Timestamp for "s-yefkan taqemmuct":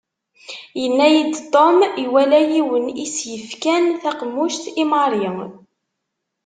3.15-4.63